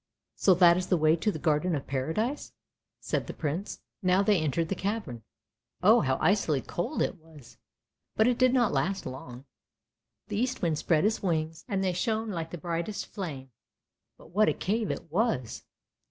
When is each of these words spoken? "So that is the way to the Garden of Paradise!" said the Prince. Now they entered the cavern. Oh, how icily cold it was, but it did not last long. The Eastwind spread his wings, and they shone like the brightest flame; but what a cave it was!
"So 0.35 0.55
that 0.55 0.77
is 0.77 0.87
the 0.87 0.97
way 0.97 1.15
to 1.17 1.31
the 1.31 1.37
Garden 1.37 1.75
of 1.75 1.85
Paradise!" 1.85 2.53
said 3.09 3.27
the 3.27 3.35
Prince. 3.35 3.81
Now 4.01 4.23
they 4.23 4.41
entered 4.41 4.69
the 4.69 4.73
cavern. 4.73 5.21
Oh, 5.83 5.99
how 5.99 6.17
icily 6.19 6.59
cold 6.61 7.03
it 7.03 7.19
was, 7.19 7.59
but 8.15 8.27
it 8.27 8.39
did 8.39 8.51
not 8.51 8.73
last 8.73 9.05
long. 9.05 9.45
The 10.27 10.37
Eastwind 10.37 10.79
spread 10.79 11.03
his 11.03 11.21
wings, 11.21 11.65
and 11.67 11.83
they 11.83 11.93
shone 11.93 12.31
like 12.31 12.49
the 12.49 12.57
brightest 12.57 13.13
flame; 13.13 13.51
but 14.17 14.31
what 14.31 14.49
a 14.49 14.53
cave 14.55 14.89
it 14.89 15.11
was! 15.11 15.65